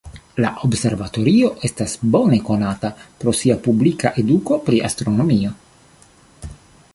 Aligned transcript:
La 0.43 0.49
observatorio 0.67 1.51
estas 1.69 1.93
bone 2.15 2.39
konata 2.47 2.91
pro 3.19 3.35
sia 3.41 3.59
publika 3.69 4.13
eduko 4.23 4.59
pri 4.71 4.81
astronomio. 4.91 5.55